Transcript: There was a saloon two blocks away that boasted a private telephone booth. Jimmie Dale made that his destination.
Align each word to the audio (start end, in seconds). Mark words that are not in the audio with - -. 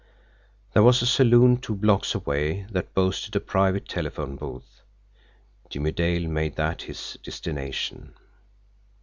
There 0.73 0.81
was 0.81 1.03
a 1.03 1.05
saloon 1.05 1.57
two 1.57 1.75
blocks 1.75 2.15
away 2.15 2.63
that 2.71 2.95
boasted 2.95 3.35
a 3.35 3.39
private 3.39 3.87
telephone 3.87 4.35
booth. 4.35 4.81
Jimmie 5.69 5.91
Dale 5.91 6.27
made 6.27 6.55
that 6.55 6.81
his 6.81 7.19
destination. 7.21 8.15